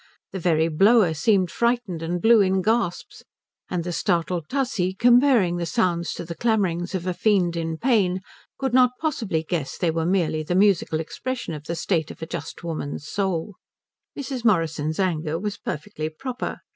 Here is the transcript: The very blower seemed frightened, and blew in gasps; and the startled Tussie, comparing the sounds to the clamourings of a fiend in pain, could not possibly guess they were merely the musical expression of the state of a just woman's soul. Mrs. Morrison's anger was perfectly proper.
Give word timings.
The 0.31 0.39
very 0.39 0.67
blower 0.67 1.13
seemed 1.13 1.51
frightened, 1.51 2.01
and 2.01 2.19
blew 2.19 2.41
in 2.41 2.63
gasps; 2.63 3.21
and 3.69 3.83
the 3.83 3.91
startled 3.91 4.49
Tussie, 4.49 4.95
comparing 4.95 5.57
the 5.57 5.67
sounds 5.67 6.15
to 6.15 6.25
the 6.25 6.33
clamourings 6.33 6.95
of 6.95 7.05
a 7.05 7.13
fiend 7.13 7.55
in 7.55 7.77
pain, 7.77 8.21
could 8.57 8.73
not 8.73 8.97
possibly 8.99 9.43
guess 9.43 9.77
they 9.77 9.91
were 9.91 10.07
merely 10.07 10.41
the 10.41 10.55
musical 10.55 10.99
expression 10.99 11.53
of 11.53 11.65
the 11.65 11.75
state 11.75 12.09
of 12.09 12.19
a 12.23 12.25
just 12.25 12.63
woman's 12.63 13.07
soul. 13.07 13.57
Mrs. 14.17 14.43
Morrison's 14.43 14.99
anger 14.99 15.37
was 15.37 15.59
perfectly 15.59 16.09
proper. 16.09 16.61